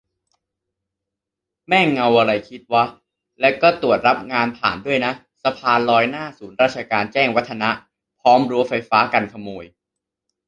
[1.67, 2.85] แม่งเอาไรคิดวะ
[3.39, 7.69] แล้วก็ตรวจรับงานผ่านด้วยนะ สะพานลอยหน้าศูนย์ราชการ แจ้งวัฒนะ
[8.19, 9.65] พร้อมรั้วไฟฟ้ากันขโมย